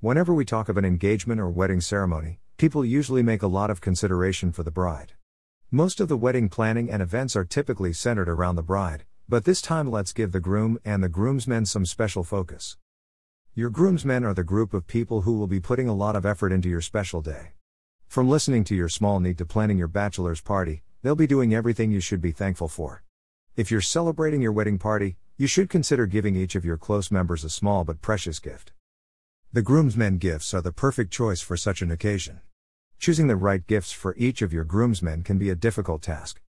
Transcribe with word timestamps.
Whenever 0.00 0.32
we 0.32 0.44
talk 0.44 0.68
of 0.68 0.76
an 0.76 0.84
engagement 0.84 1.40
or 1.40 1.50
wedding 1.50 1.80
ceremony, 1.80 2.38
people 2.56 2.84
usually 2.84 3.20
make 3.20 3.42
a 3.42 3.48
lot 3.48 3.68
of 3.68 3.80
consideration 3.80 4.52
for 4.52 4.62
the 4.62 4.70
bride. 4.70 5.14
Most 5.72 5.98
of 5.98 6.06
the 6.06 6.16
wedding 6.16 6.48
planning 6.48 6.88
and 6.88 7.02
events 7.02 7.34
are 7.34 7.44
typically 7.44 7.92
centered 7.92 8.28
around 8.28 8.54
the 8.54 8.62
bride, 8.62 9.06
but 9.28 9.44
this 9.44 9.60
time 9.60 9.90
let's 9.90 10.12
give 10.12 10.30
the 10.30 10.38
groom 10.38 10.78
and 10.84 11.02
the 11.02 11.08
groomsmen 11.08 11.66
some 11.66 11.84
special 11.84 12.22
focus. 12.22 12.76
Your 13.56 13.70
groomsmen 13.70 14.24
are 14.24 14.34
the 14.34 14.44
group 14.44 14.72
of 14.72 14.86
people 14.86 15.22
who 15.22 15.36
will 15.36 15.48
be 15.48 15.58
putting 15.58 15.88
a 15.88 15.96
lot 15.96 16.14
of 16.14 16.24
effort 16.24 16.52
into 16.52 16.68
your 16.68 16.80
special 16.80 17.20
day. 17.20 17.54
From 18.06 18.28
listening 18.28 18.62
to 18.64 18.76
your 18.76 18.88
small 18.88 19.18
need 19.18 19.36
to 19.38 19.44
planning 19.44 19.78
your 19.78 19.88
bachelor's 19.88 20.40
party, 20.40 20.84
they'll 21.02 21.16
be 21.16 21.26
doing 21.26 21.52
everything 21.52 21.90
you 21.90 21.98
should 21.98 22.20
be 22.20 22.30
thankful 22.30 22.68
for. 22.68 23.02
If 23.56 23.72
you're 23.72 23.80
celebrating 23.80 24.42
your 24.42 24.52
wedding 24.52 24.78
party, 24.78 25.16
you 25.36 25.48
should 25.48 25.68
consider 25.68 26.06
giving 26.06 26.36
each 26.36 26.54
of 26.54 26.64
your 26.64 26.76
close 26.76 27.10
members 27.10 27.42
a 27.42 27.50
small 27.50 27.82
but 27.82 28.00
precious 28.00 28.38
gift. 28.38 28.70
The 29.50 29.62
groomsmen 29.62 30.18
gifts 30.18 30.52
are 30.52 30.60
the 30.60 30.72
perfect 30.72 31.10
choice 31.10 31.40
for 31.40 31.56
such 31.56 31.80
an 31.80 31.90
occasion. 31.90 32.42
Choosing 32.98 33.28
the 33.28 33.36
right 33.36 33.66
gifts 33.66 33.92
for 33.92 34.14
each 34.18 34.42
of 34.42 34.52
your 34.52 34.64
groomsmen 34.64 35.22
can 35.22 35.38
be 35.38 35.48
a 35.48 35.54
difficult 35.54 36.02
task. 36.02 36.42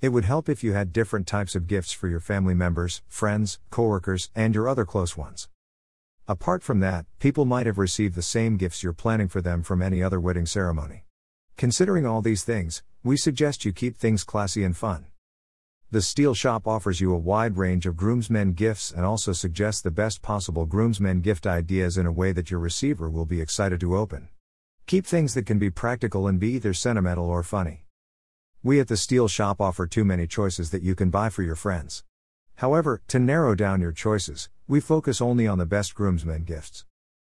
It 0.00 0.10
would 0.10 0.24
help 0.24 0.48
if 0.48 0.62
you 0.62 0.72
had 0.72 0.92
different 0.92 1.26
types 1.26 1.56
of 1.56 1.66
gifts 1.66 1.90
for 1.90 2.06
your 2.06 2.20
family 2.20 2.54
members, 2.54 3.02
friends, 3.08 3.58
coworkers, 3.70 4.30
and 4.36 4.54
your 4.54 4.68
other 4.68 4.84
close 4.84 5.16
ones. 5.16 5.48
Apart 6.28 6.62
from 6.62 6.78
that, 6.78 7.06
people 7.18 7.44
might 7.44 7.66
have 7.66 7.76
received 7.76 8.14
the 8.14 8.22
same 8.22 8.56
gifts 8.56 8.84
you're 8.84 8.92
planning 8.92 9.26
for 9.26 9.40
them 9.40 9.64
from 9.64 9.82
any 9.82 10.00
other 10.00 10.20
wedding 10.20 10.46
ceremony. 10.46 11.02
Considering 11.56 12.06
all 12.06 12.22
these 12.22 12.44
things, 12.44 12.84
we 13.02 13.16
suggest 13.16 13.64
you 13.64 13.72
keep 13.72 13.96
things 13.96 14.22
classy 14.22 14.62
and 14.62 14.76
fun. 14.76 15.06
The 15.94 16.02
Steel 16.02 16.34
Shop 16.34 16.66
offers 16.66 17.00
you 17.00 17.14
a 17.14 17.16
wide 17.16 17.56
range 17.56 17.86
of 17.86 17.96
groomsmen 17.96 18.54
gifts 18.54 18.90
and 18.90 19.04
also 19.04 19.32
suggests 19.32 19.80
the 19.80 19.92
best 19.92 20.22
possible 20.22 20.66
groomsmen 20.66 21.20
gift 21.20 21.46
ideas 21.46 21.96
in 21.96 22.04
a 22.04 22.10
way 22.10 22.32
that 22.32 22.50
your 22.50 22.58
receiver 22.58 23.08
will 23.08 23.26
be 23.26 23.40
excited 23.40 23.78
to 23.78 23.96
open. 23.96 24.28
Keep 24.88 25.06
things 25.06 25.34
that 25.34 25.46
can 25.46 25.60
be 25.60 25.70
practical 25.70 26.26
and 26.26 26.40
be 26.40 26.54
either 26.54 26.74
sentimental 26.74 27.30
or 27.30 27.44
funny. 27.44 27.84
We 28.60 28.80
at 28.80 28.88
the 28.88 28.96
Steel 28.96 29.28
Shop 29.28 29.60
offer 29.60 29.86
too 29.86 30.04
many 30.04 30.26
choices 30.26 30.72
that 30.72 30.82
you 30.82 30.96
can 30.96 31.10
buy 31.10 31.28
for 31.28 31.44
your 31.44 31.54
friends. 31.54 32.02
However, 32.56 33.00
to 33.06 33.20
narrow 33.20 33.54
down 33.54 33.80
your 33.80 33.92
choices, 33.92 34.48
we 34.66 34.80
focus 34.80 35.20
only 35.20 35.46
on 35.46 35.58
the 35.58 35.64
best 35.64 35.94
groomsmen 35.94 36.42
gifts. 36.42 36.84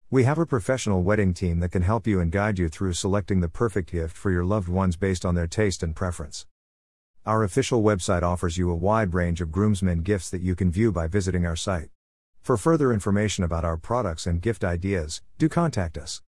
We 0.09 0.25
have 0.25 0.39
a 0.39 0.45
professional 0.45 1.03
wedding 1.03 1.33
team 1.33 1.61
that 1.61 1.71
can 1.71 1.83
help 1.83 2.05
you 2.05 2.19
and 2.19 2.33
guide 2.33 2.59
you 2.59 2.67
through 2.67 2.95
selecting 2.95 3.39
the 3.39 3.47
perfect 3.47 3.93
gift 3.93 4.17
for 4.17 4.29
your 4.29 4.43
loved 4.43 4.67
ones 4.67 4.97
based 4.97 5.23
on 5.23 5.35
their 5.35 5.47
taste 5.47 5.83
and 5.83 5.95
preference. 5.95 6.45
Our 7.27 7.43
official 7.43 7.83
website 7.83 8.23
offers 8.23 8.57
you 8.57 8.71
a 8.71 8.75
wide 8.75 9.13
range 9.13 9.41
of 9.41 9.51
groomsmen 9.51 10.03
gifts 10.03 10.29
that 10.29 10.39
you 10.39 10.55
can 10.55 10.71
view 10.71 10.93
by 10.93 11.07
visiting 11.07 11.45
our 11.45 11.57
site. 11.57 11.89
For 12.41 12.55
further 12.55 12.93
information 12.93 13.43
about 13.43 13.65
our 13.65 13.75
products 13.75 14.25
and 14.25 14.41
gift 14.41 14.63
ideas, 14.63 15.21
do 15.37 15.49
contact 15.49 15.97
us. 15.97 16.21